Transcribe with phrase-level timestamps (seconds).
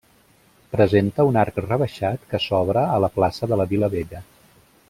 [0.75, 4.27] Presenta un arc rebaixat que s'obre a la plaça de la Vila-Vella.